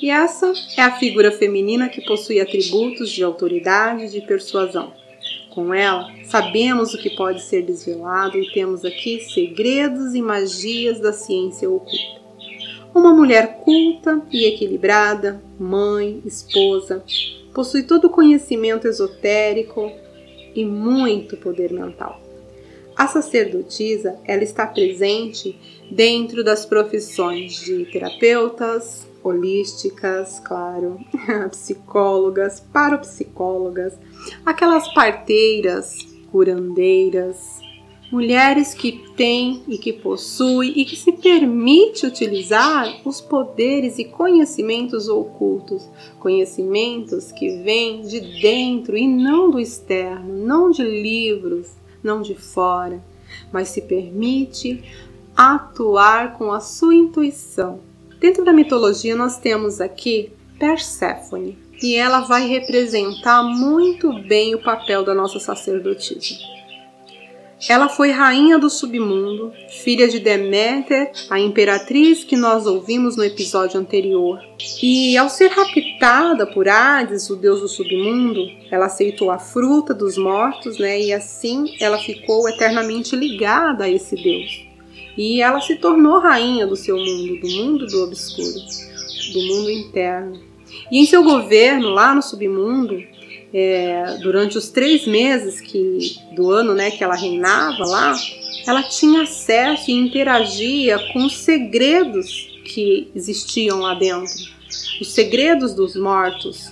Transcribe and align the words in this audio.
E 0.00 0.10
essa 0.10 0.52
é 0.76 0.82
a 0.82 0.96
figura 0.96 1.32
feminina 1.32 1.88
que 1.88 2.00
possui 2.00 2.40
atributos 2.40 3.10
de 3.10 3.24
autoridade 3.24 4.04
e 4.04 4.08
de 4.08 4.20
persuasão. 4.20 4.92
Com 5.50 5.74
ela, 5.74 6.08
sabemos 6.24 6.94
o 6.94 6.98
que 6.98 7.10
pode 7.10 7.42
ser 7.42 7.62
desvelado 7.62 8.38
e 8.38 8.52
temos 8.52 8.84
aqui 8.84 9.20
segredos 9.20 10.14
e 10.14 10.22
magias 10.22 11.00
da 11.00 11.12
ciência 11.12 11.68
oculta. 11.68 12.18
Uma 12.94 13.12
mulher 13.12 13.58
culta 13.58 14.22
e 14.30 14.44
equilibrada, 14.44 15.42
mãe, 15.58 16.22
esposa, 16.24 17.04
possui 17.52 17.82
todo 17.82 18.06
o 18.06 18.10
conhecimento 18.10 18.86
esotérico 18.86 19.90
e 20.54 20.64
muito 20.64 21.36
poder 21.36 21.72
mental. 21.72 22.20
A 22.96 23.08
sacerdotisa, 23.08 24.16
ela 24.24 24.44
está 24.44 24.64
presente 24.64 25.58
dentro 25.90 26.44
das 26.44 26.64
profissões 26.64 27.54
de 27.60 27.84
terapeutas, 27.86 29.07
holísticas, 29.28 30.40
claro, 30.40 30.98
psicólogas, 31.50 32.60
parapsicólogas, 32.60 33.94
aquelas 34.44 34.92
parteiras, 34.92 35.96
curandeiras, 36.30 37.60
mulheres 38.10 38.72
que 38.72 38.92
têm 39.16 39.62
e 39.68 39.76
que 39.76 39.92
possuem 39.92 40.72
e 40.74 40.84
que 40.84 40.96
se 40.96 41.12
permite 41.12 42.06
utilizar 42.06 43.00
os 43.04 43.20
poderes 43.20 43.98
e 43.98 44.04
conhecimentos 44.04 45.08
ocultos, 45.08 45.88
conhecimentos 46.18 47.30
que 47.30 47.62
vêm 47.62 48.02
de 48.02 48.20
dentro 48.40 48.96
e 48.96 49.06
não 49.06 49.50
do 49.50 49.60
externo, 49.60 50.34
não 50.46 50.70
de 50.70 50.82
livros, 50.82 51.72
não 52.02 52.22
de 52.22 52.34
fora, 52.34 53.02
mas 53.52 53.68
se 53.68 53.82
permite 53.82 54.82
atuar 55.36 56.36
com 56.38 56.50
a 56.50 56.60
sua 56.60 56.94
intuição. 56.94 57.80
Dentro 58.20 58.44
da 58.44 58.52
mitologia 58.52 59.14
nós 59.14 59.38
temos 59.38 59.80
aqui 59.80 60.32
Perséfone, 60.58 61.56
e 61.80 61.94
ela 61.94 62.20
vai 62.20 62.48
representar 62.48 63.44
muito 63.44 64.12
bem 64.24 64.54
o 64.54 64.62
papel 64.62 65.04
da 65.04 65.14
nossa 65.14 65.38
sacerdotisa. 65.38 66.34
Ela 67.68 67.88
foi 67.88 68.10
rainha 68.10 68.56
do 68.58 68.70
submundo, 68.70 69.52
filha 69.68 70.06
de 70.06 70.20
Deméter, 70.20 71.10
a 71.28 71.40
imperatriz 71.40 72.22
que 72.22 72.36
nós 72.36 72.66
ouvimos 72.66 73.16
no 73.16 73.24
episódio 73.24 73.80
anterior. 73.80 74.40
E 74.80 75.16
ao 75.16 75.28
ser 75.28 75.48
raptada 75.48 76.46
por 76.46 76.68
Hades, 76.68 77.28
o 77.30 77.36
deus 77.36 77.60
do 77.60 77.68
submundo, 77.68 78.40
ela 78.70 78.86
aceitou 78.86 79.30
a 79.30 79.40
fruta 79.40 79.92
dos 79.92 80.16
mortos, 80.16 80.78
né? 80.78 81.00
E 81.00 81.12
assim 81.12 81.76
ela 81.80 81.98
ficou 81.98 82.48
eternamente 82.48 83.16
ligada 83.16 83.84
a 83.84 83.90
esse 83.90 84.14
deus. 84.14 84.67
E 85.18 85.42
ela 85.42 85.60
se 85.60 85.74
tornou 85.74 86.20
rainha 86.20 86.64
do 86.64 86.76
seu 86.76 86.96
mundo, 86.96 87.40
do 87.40 87.48
mundo 87.48 87.86
do 87.88 88.04
obscuro, 88.04 88.60
do 89.32 89.42
mundo 89.42 89.68
interno. 89.68 90.40
E 90.92 91.00
em 91.00 91.06
seu 91.06 91.24
governo, 91.24 91.88
lá 91.88 92.14
no 92.14 92.22
submundo, 92.22 93.02
é, 93.52 94.16
durante 94.22 94.56
os 94.56 94.68
três 94.68 95.08
meses 95.08 95.60
que, 95.60 96.18
do 96.36 96.52
ano 96.52 96.72
né, 96.72 96.92
que 96.92 97.02
ela 97.02 97.16
reinava 97.16 97.84
lá, 97.84 98.14
ela 98.64 98.84
tinha 98.84 99.22
acesso 99.22 99.90
e 99.90 99.94
interagia 99.94 100.96
com 101.12 101.26
os 101.26 101.36
segredos 101.38 102.60
que 102.64 103.10
existiam 103.12 103.80
lá 103.80 103.94
dentro. 103.94 104.32
Os 105.00 105.08
segredos 105.08 105.74
dos 105.74 105.96
mortos, 105.96 106.70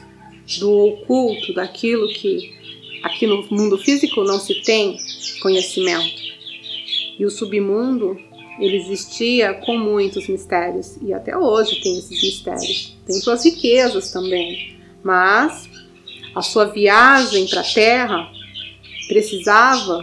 do 0.60 0.70
oculto, 0.70 1.52
daquilo 1.52 2.06
que 2.08 2.54
aqui 3.02 3.26
no 3.26 3.44
mundo 3.50 3.76
físico 3.76 4.22
não 4.22 4.38
se 4.38 4.62
tem 4.62 4.98
conhecimento. 5.42 6.22
E 7.18 7.24
o 7.24 7.30
submundo 7.30 8.16
ele 8.58 8.76
existia 8.76 9.54
com 9.54 9.76
muitos 9.76 10.28
mistérios 10.28 10.96
e 11.02 11.12
até 11.12 11.36
hoje 11.36 11.80
tem 11.82 11.98
esses 11.98 12.22
mistérios. 12.22 12.96
Tem 13.06 13.16
suas 13.16 13.44
riquezas 13.44 14.10
também, 14.10 14.78
mas 15.02 15.68
a 16.34 16.42
sua 16.42 16.66
viagem 16.66 17.46
para 17.46 17.60
a 17.60 17.64
Terra 17.64 18.28
precisava 19.08 20.02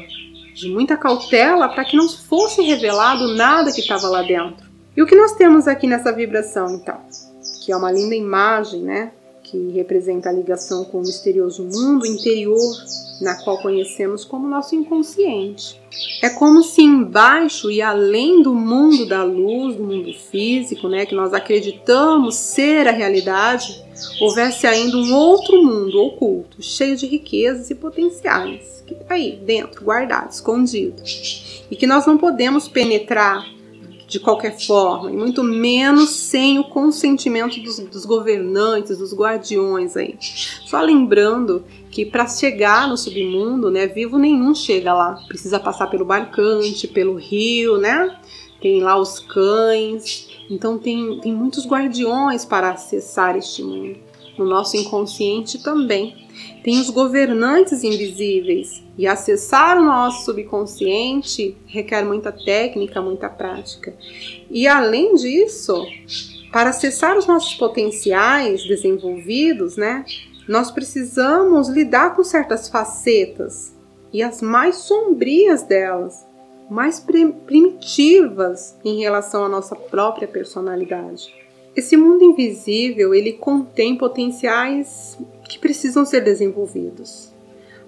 de 0.53 0.69
muita 0.69 0.95
cautela 0.95 1.67
para 1.69 1.83
que 1.83 1.97
não 1.97 2.07
fosse 2.07 2.61
revelado 2.61 3.35
nada 3.35 3.71
que 3.71 3.81
estava 3.81 4.07
lá 4.07 4.21
dentro. 4.21 4.71
E 4.95 5.01
o 5.01 5.07
que 5.07 5.15
nós 5.15 5.33
temos 5.33 5.67
aqui 5.67 5.87
nessa 5.87 6.11
vibração, 6.11 6.75
então? 6.75 6.99
Que 7.65 7.71
é 7.71 7.75
uma 7.75 7.91
linda 7.91 8.15
imagem, 8.15 8.81
né? 8.81 9.11
Que 9.53 9.69
representa 9.69 10.29
a 10.29 10.33
ligação 10.33 10.83
com 10.83 10.97
o 10.97 11.01
misterioso 11.01 11.63
mundo 11.63 12.07
interior 12.07 12.73
na 13.21 13.35
qual 13.35 13.61
conhecemos 13.61 14.25
como 14.25 14.47
nosso 14.47 14.73
inconsciente. 14.73 15.79
É 16.23 16.29
como 16.31 16.63
se 16.63 16.81
embaixo 16.81 17.69
e 17.69 17.79
além 17.79 18.41
do 18.41 18.55
mundo 18.55 19.05
da 19.05 19.23
luz, 19.23 19.75
do 19.75 19.83
mundo 19.83 20.11
físico, 20.11 20.89
né, 20.89 21.05
que 21.05 21.13
nós 21.13 21.35
acreditamos 21.35 22.33
ser 22.33 22.87
a 22.87 22.91
realidade, 22.91 23.79
houvesse 24.19 24.65
ainda 24.65 24.97
um 24.97 25.13
outro 25.13 25.63
mundo 25.63 26.01
oculto, 26.01 26.59
cheio 26.59 26.97
de 26.97 27.05
riquezas 27.05 27.69
e 27.69 27.75
potenciais, 27.75 28.83
que 28.87 28.95
está 28.95 29.13
aí 29.13 29.39
dentro, 29.39 29.85
guardado, 29.85 30.31
escondido, 30.31 31.03
e 31.69 31.75
que 31.75 31.85
nós 31.85 32.07
não 32.07 32.17
podemos 32.17 32.67
penetrar 32.67 33.45
de 34.07 34.19
qualquer 34.19 34.59
forma, 34.59 35.11
e 35.11 35.15
muito 35.15 35.43
menos 35.43 36.09
sem 36.09 36.59
o 36.59 36.65
consentimento 36.65 37.59
dos, 37.59 37.79
dos 37.79 38.05
governantes, 38.05 38.97
dos 38.97 39.13
guardiões 39.13 39.95
aí. 39.97 40.17
Só 40.65 40.81
lembrando 40.81 41.63
que 41.89 42.05
para 42.05 42.27
chegar 42.27 42.87
no 42.87 42.97
submundo, 42.97 43.69
né, 43.69 43.87
vivo 43.87 44.17
nenhum 44.17 44.53
chega 44.53 44.93
lá. 44.93 45.19
Precisa 45.27 45.59
passar 45.59 45.87
pelo 45.87 46.05
barcante, 46.05 46.87
pelo 46.87 47.15
rio, 47.15 47.77
né? 47.77 48.19
Tem 48.59 48.81
lá 48.81 48.99
os 48.99 49.19
cães. 49.19 50.29
Então 50.49 50.77
tem, 50.77 51.19
tem 51.19 51.33
muitos 51.33 51.65
guardiões 51.67 52.45
para 52.45 52.71
acessar 52.71 53.35
este 53.35 53.63
mundo. 53.63 53.97
No 54.37 54.45
nosso 54.45 54.75
inconsciente 54.77 55.61
também. 55.61 56.27
Tem 56.63 56.79
os 56.79 56.89
governantes 56.89 57.83
invisíveis, 57.83 58.83
e 58.97 59.07
acessar 59.07 59.77
o 59.77 59.83
nosso 59.83 60.25
subconsciente 60.25 61.57
requer 61.65 62.03
muita 62.03 62.31
técnica, 62.31 63.01
muita 63.01 63.29
prática. 63.29 63.95
E 64.49 64.67
além 64.67 65.15
disso, 65.15 65.85
para 66.51 66.69
acessar 66.69 67.17
os 67.17 67.25
nossos 67.25 67.55
potenciais 67.55 68.63
desenvolvidos, 68.63 69.77
né, 69.77 70.05
nós 70.47 70.69
precisamos 70.69 71.69
lidar 71.69 72.15
com 72.15 72.23
certas 72.23 72.67
facetas 72.67 73.73
e 74.11 74.21
as 74.21 74.41
mais 74.41 74.75
sombrias 74.77 75.63
delas, 75.63 76.27
mais 76.69 76.99
primitivas 76.99 78.77
em 78.85 78.99
relação 78.99 79.43
à 79.43 79.49
nossa 79.49 79.75
própria 79.75 80.27
personalidade. 80.27 81.42
Esse 81.75 81.97
mundo 81.97 82.23
invisível, 82.23 83.13
ele 83.13 83.33
contém 83.33 83.97
potenciais 83.97 85.17
que 85.47 85.59
precisam 85.59 86.05
ser 86.05 86.21
desenvolvidos 86.21 87.33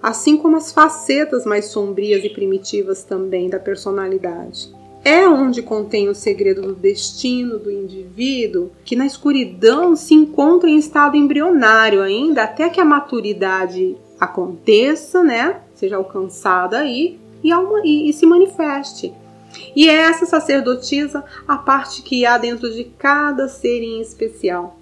assim 0.02 0.36
como 0.36 0.56
as 0.56 0.70
facetas 0.70 1.44
mais 1.44 1.66
sombrias 1.66 2.24
e 2.24 2.28
primitivas 2.28 3.02
também 3.02 3.48
da 3.48 3.58
personalidade. 3.58 4.72
É 5.04 5.28
onde 5.28 5.62
contém 5.62 6.08
o 6.08 6.14
segredo 6.14 6.62
do 6.62 6.74
destino 6.74 7.58
do 7.58 7.70
indivíduo, 7.70 8.70
que 8.84 8.96
na 8.96 9.06
escuridão 9.06 9.94
se 9.94 10.14
encontra 10.14 10.68
em 10.68 10.78
estado 10.78 11.16
embrionário 11.16 12.02
ainda, 12.02 12.42
até 12.42 12.68
que 12.68 12.80
a 12.80 12.84
maturidade 12.84 13.96
aconteça, 14.18 15.22
né? 15.22 15.60
Seja 15.74 15.96
alcançada 15.96 16.78
aí 16.78 17.18
e, 17.42 17.50
e, 17.84 18.08
e 18.08 18.12
se 18.12 18.26
manifeste. 18.26 19.12
E 19.74 19.88
é 19.88 19.94
essa 19.94 20.26
sacerdotisa 20.26 21.24
a 21.46 21.56
parte 21.56 22.02
que 22.02 22.24
há 22.24 22.38
dentro 22.38 22.72
de 22.72 22.84
cada 22.84 23.48
ser 23.48 23.82
em 23.82 24.00
especial, 24.00 24.78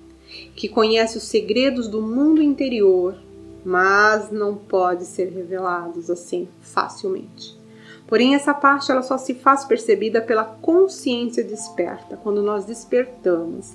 que 0.54 0.68
conhece 0.68 1.18
os 1.18 1.24
segredos 1.24 1.88
do 1.88 2.00
mundo 2.00 2.42
interior, 2.42 3.16
mas 3.64 4.30
não 4.30 4.54
pode 4.56 5.04
ser 5.04 5.30
revelados 5.30 6.10
assim 6.10 6.48
facilmente. 6.60 7.58
Porém, 8.06 8.34
essa 8.34 8.52
parte 8.52 8.90
ela 8.90 9.02
só 9.02 9.16
se 9.16 9.34
faz 9.34 9.64
percebida 9.64 10.20
pela 10.20 10.44
consciência 10.44 11.42
desperta, 11.42 12.16
quando 12.16 12.42
nós 12.42 12.64
despertamos. 12.64 13.72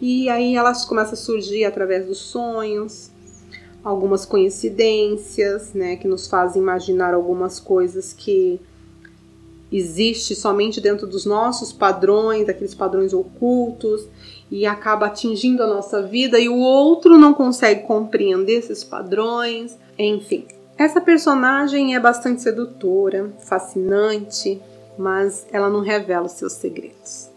E 0.00 0.28
aí 0.28 0.56
elas 0.56 0.84
começam 0.84 1.12
a 1.12 1.16
surgir 1.16 1.64
através 1.64 2.06
dos 2.06 2.18
sonhos, 2.18 3.10
algumas 3.84 4.26
coincidências, 4.26 5.72
né, 5.72 5.96
que 5.96 6.08
nos 6.08 6.26
fazem 6.26 6.60
imaginar 6.60 7.14
algumas 7.14 7.60
coisas 7.60 8.12
que 8.12 8.60
existe 9.70 10.34
somente 10.34 10.80
dentro 10.80 11.06
dos 11.06 11.26
nossos 11.26 11.72
padrões, 11.72 12.46
daqueles 12.46 12.74
padrões 12.74 13.12
ocultos, 13.12 14.08
e 14.50 14.64
acaba 14.64 15.06
atingindo 15.06 15.62
a 15.62 15.66
nossa 15.66 16.02
vida 16.02 16.38
e 16.38 16.48
o 16.48 16.56
outro 16.56 17.18
não 17.18 17.34
consegue 17.34 17.82
compreender 17.82 18.58
esses 18.58 18.82
padrões, 18.82 19.76
enfim. 19.98 20.46
Essa 20.76 21.00
personagem 21.00 21.94
é 21.94 22.00
bastante 22.00 22.40
sedutora, 22.40 23.32
fascinante, 23.40 24.60
mas 24.96 25.46
ela 25.52 25.68
não 25.68 25.80
revela 25.80 26.26
os 26.26 26.32
seus 26.32 26.54
segredos. 26.54 27.28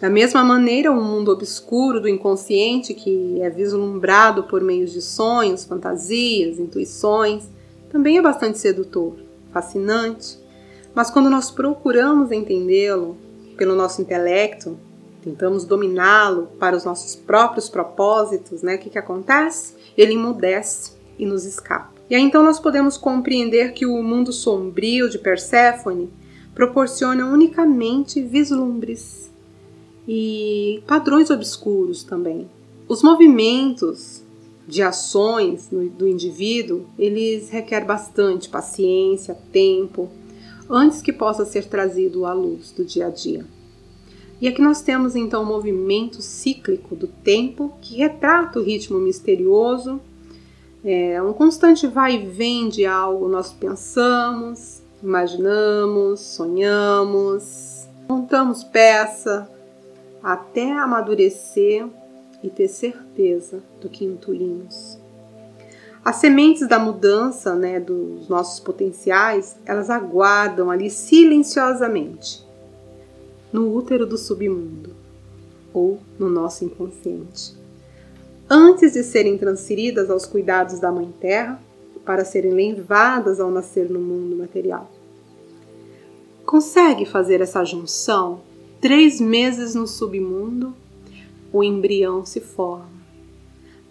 Da 0.00 0.10
mesma 0.10 0.44
maneira, 0.44 0.92
o 0.92 0.94
um 0.94 1.02
mundo 1.02 1.32
obscuro 1.32 2.00
do 2.00 2.08
inconsciente, 2.08 2.92
que 2.92 3.40
é 3.40 3.48
vislumbrado 3.48 4.44
por 4.44 4.60
meio 4.62 4.86
de 4.86 5.00
sonhos, 5.00 5.64
fantasias, 5.64 6.58
intuições, 6.58 7.48
também 7.90 8.18
é 8.18 8.22
bastante 8.22 8.58
sedutor, 8.58 9.16
fascinante, 9.52 10.38
mas 10.96 11.10
quando 11.10 11.28
nós 11.28 11.50
procuramos 11.50 12.32
entendê-lo 12.32 13.18
pelo 13.54 13.74
nosso 13.74 14.00
intelecto, 14.00 14.78
tentamos 15.22 15.66
dominá-lo 15.66 16.48
para 16.58 16.74
os 16.74 16.86
nossos 16.86 17.14
próprios 17.14 17.68
propósitos, 17.68 18.62
né? 18.62 18.76
O 18.76 18.78
que, 18.78 18.88
que 18.88 18.98
acontece? 18.98 19.74
Ele 19.94 20.14
emudece 20.14 20.92
e 21.18 21.26
nos 21.26 21.44
escapa. 21.44 21.92
E 22.08 22.14
aí 22.14 22.22
então 22.22 22.42
nós 22.42 22.58
podemos 22.58 22.96
compreender 22.96 23.74
que 23.74 23.84
o 23.84 24.02
mundo 24.02 24.32
sombrio 24.32 25.10
de 25.10 25.18
Perséfone 25.18 26.08
proporciona 26.54 27.26
unicamente 27.26 28.22
vislumbres 28.22 29.30
e 30.08 30.82
padrões 30.86 31.28
obscuros 31.28 32.04
também. 32.04 32.48
Os 32.88 33.02
movimentos 33.02 34.22
de 34.66 34.80
ações 34.80 35.68
do 35.68 36.08
indivíduo, 36.08 36.86
eles 36.98 37.50
requerem 37.50 37.86
bastante 37.86 38.48
paciência, 38.48 39.36
tempo, 39.52 40.08
antes 40.68 41.02
que 41.02 41.12
possa 41.12 41.44
ser 41.44 41.66
trazido 41.66 42.24
à 42.24 42.32
luz 42.32 42.72
do 42.72 42.84
dia 42.84 43.06
a 43.06 43.10
dia. 43.10 43.44
E 44.40 44.46
aqui 44.46 44.60
nós 44.60 44.82
temos 44.82 45.16
então 45.16 45.42
o 45.42 45.46
movimento 45.46 46.20
cíclico 46.20 46.94
do 46.94 47.06
tempo 47.06 47.72
que 47.80 47.96
retrata 47.96 48.58
o 48.58 48.62
ritmo 48.62 48.98
misterioso, 48.98 50.00
é 50.84 51.20
um 51.20 51.32
constante 51.32 51.86
vai 51.86 52.14
e 52.14 52.26
vem 52.26 52.68
de 52.68 52.86
algo 52.86 53.28
nós 53.28 53.52
pensamos, 53.52 54.82
imaginamos, 55.02 56.20
sonhamos, 56.20 57.88
montamos 58.08 58.62
peça 58.62 59.50
até 60.22 60.70
amadurecer 60.72 61.86
e 62.42 62.50
ter 62.50 62.68
certeza 62.68 63.62
do 63.80 63.88
que 63.88 64.04
intuímos. 64.04 65.05
As 66.06 66.18
sementes 66.18 66.68
da 66.68 66.78
mudança, 66.78 67.56
né, 67.56 67.80
dos 67.80 68.28
nossos 68.28 68.60
potenciais, 68.60 69.56
elas 69.66 69.90
aguardam 69.90 70.70
ali 70.70 70.88
silenciosamente 70.88 72.46
no 73.52 73.74
útero 73.74 74.06
do 74.06 74.16
submundo 74.16 74.94
ou 75.74 75.98
no 76.16 76.30
nosso 76.30 76.64
inconsciente, 76.64 77.56
antes 78.48 78.92
de 78.92 79.02
serem 79.02 79.36
transferidas 79.36 80.08
aos 80.08 80.24
cuidados 80.24 80.78
da 80.78 80.92
Mãe 80.92 81.12
Terra 81.20 81.60
para 82.04 82.24
serem 82.24 82.52
levadas 82.52 83.40
ao 83.40 83.50
nascer 83.50 83.90
no 83.90 83.98
mundo 83.98 84.36
material. 84.36 84.88
Consegue 86.44 87.04
fazer 87.04 87.40
essa 87.40 87.64
junção? 87.64 88.42
Três 88.80 89.20
meses 89.20 89.74
no 89.74 89.88
submundo, 89.88 90.72
o 91.52 91.64
embrião 91.64 92.24
se 92.24 92.40
forma 92.40 92.95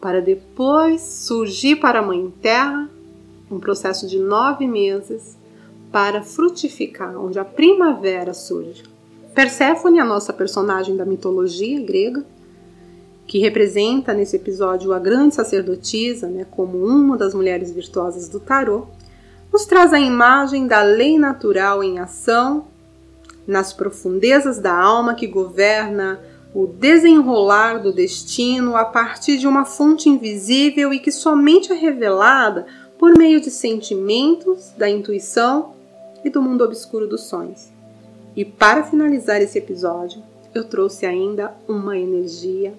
para 0.05 0.21
depois 0.21 1.01
surgir 1.01 1.77
para 1.77 1.97
a 1.97 2.01
Mãe 2.03 2.31
Terra, 2.39 2.87
um 3.49 3.59
processo 3.59 4.05
de 4.05 4.19
nove 4.19 4.67
meses 4.67 5.35
para 5.91 6.21
frutificar, 6.21 7.17
onde 7.19 7.39
a 7.39 7.43
primavera 7.43 8.31
surge. 8.31 8.83
Perséfone, 9.33 9.99
a 9.99 10.05
nossa 10.05 10.31
personagem 10.31 10.95
da 10.95 11.05
mitologia 11.05 11.81
grega, 11.81 12.23
que 13.25 13.39
representa 13.39 14.13
nesse 14.13 14.35
episódio 14.35 14.93
a 14.93 14.99
grande 14.99 15.33
sacerdotisa, 15.33 16.27
né, 16.27 16.45
como 16.51 16.85
uma 16.85 17.17
das 17.17 17.33
mulheres 17.33 17.71
virtuosas 17.71 18.29
do 18.29 18.39
tarô, 18.39 18.85
nos 19.51 19.65
traz 19.65 19.91
a 19.91 19.99
imagem 19.99 20.67
da 20.67 20.83
lei 20.83 21.17
natural 21.17 21.83
em 21.83 21.97
ação, 21.97 22.67
nas 23.47 23.73
profundezas 23.73 24.59
da 24.59 24.79
alma 24.79 25.15
que 25.15 25.25
governa 25.25 26.19
o 26.55 26.65
desenrolar 26.65 27.79
do 27.79 27.91
destino 27.91 28.77
a 28.77 28.85
partir 28.85 29.37
de 29.37 29.45
uma 29.45 29.65
fonte 29.65 30.07
invisível 30.07 30.93
e 30.93 30.99
que 30.99 31.11
somente 31.11 31.73
é 31.73 31.75
revelada 31.75 32.65
por 32.97 33.17
meio 33.17 33.41
de 33.41 33.51
sentimentos, 33.51 34.71
da 34.77 34.89
intuição 34.89 35.73
e 36.23 36.29
do 36.29 36.41
mundo 36.41 36.63
obscuro 36.63 37.09
dos 37.09 37.25
sonhos. 37.25 37.67
E 38.37 38.45
para 38.45 38.85
finalizar 38.85 39.41
esse 39.41 39.57
episódio, 39.57 40.23
eu 40.53 40.63
trouxe 40.63 41.05
ainda 41.05 41.53
uma 41.67 41.97
energia 41.97 42.73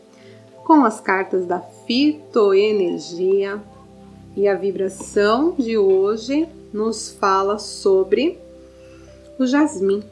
com 0.64 0.82
as 0.82 0.98
cartas 0.98 1.44
da 1.44 1.60
fitoenergia 1.60 3.60
e 4.34 4.48
a 4.48 4.54
vibração 4.54 5.54
de 5.58 5.76
hoje 5.76 6.48
nos 6.72 7.10
fala 7.10 7.58
sobre 7.58 8.38
o 9.38 9.44
jasmim 9.44 10.02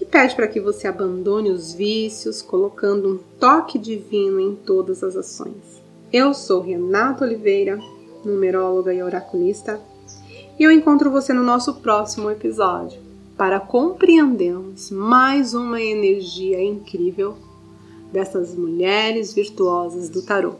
que 0.00 0.06
pede 0.06 0.34
para 0.34 0.48
que 0.48 0.58
você 0.58 0.88
abandone 0.88 1.50
os 1.50 1.74
vícios, 1.74 2.40
colocando 2.40 3.06
um 3.06 3.18
toque 3.38 3.78
divino 3.78 4.40
em 4.40 4.54
todas 4.54 5.04
as 5.04 5.14
ações. 5.14 5.82
Eu 6.10 6.32
sou 6.32 6.62
Renata 6.62 7.22
Oliveira, 7.22 7.78
numeróloga 8.24 8.94
e 8.94 9.02
oraculista, 9.02 9.78
e 10.58 10.64
eu 10.64 10.72
encontro 10.72 11.10
você 11.10 11.34
no 11.34 11.42
nosso 11.42 11.82
próximo 11.82 12.30
episódio 12.30 12.98
para 13.36 13.60
compreendermos 13.60 14.90
mais 14.90 15.52
uma 15.52 15.82
energia 15.82 16.62
incrível 16.62 17.36
dessas 18.10 18.56
mulheres 18.56 19.34
virtuosas 19.34 20.08
do 20.08 20.22
tarô. 20.22 20.54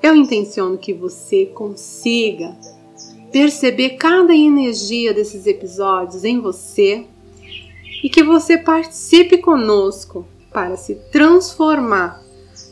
Eu 0.00 0.14
intenciono 0.14 0.78
que 0.78 0.94
você 0.94 1.46
consiga 1.46 2.56
perceber 3.32 3.96
cada 3.96 4.32
energia 4.32 5.12
desses 5.12 5.44
episódios 5.44 6.22
em 6.22 6.38
você 6.38 7.04
e 8.02 8.10
que 8.10 8.22
você 8.22 8.58
participe 8.58 9.38
conosco 9.38 10.26
para 10.52 10.76
se 10.76 10.94
transformar 11.10 12.20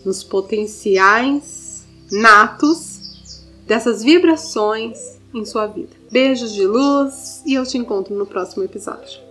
nos 0.04 0.24
potenciais 0.24 1.86
natos 2.10 3.44
dessas 3.66 4.02
vibrações 4.02 5.20
em 5.32 5.44
sua 5.44 5.66
vida. 5.66 5.96
Beijos 6.10 6.52
de 6.52 6.66
luz 6.66 7.42
e 7.46 7.54
eu 7.54 7.64
te 7.64 7.78
encontro 7.78 8.14
no 8.14 8.26
próximo 8.26 8.64
episódio. 8.64 9.29